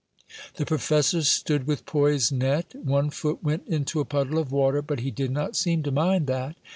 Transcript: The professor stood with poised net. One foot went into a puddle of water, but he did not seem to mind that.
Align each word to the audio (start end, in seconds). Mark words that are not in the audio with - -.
The 0.55 0.65
professor 0.65 1.21
stood 1.21 1.67
with 1.67 1.85
poised 1.85 2.31
net. 2.33 2.73
One 2.73 3.11
foot 3.11 3.43
went 3.43 3.67
into 3.67 3.99
a 3.99 4.03
puddle 4.05 4.39
of 4.39 4.51
water, 4.51 4.81
but 4.81 5.01
he 5.01 5.11
did 5.11 5.29
not 5.29 5.55
seem 5.55 5.83
to 5.83 5.91
mind 5.91 6.25
that. 6.25 6.55